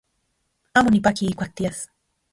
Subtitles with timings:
[0.77, 1.77] Amo nipaki ijkuak tias.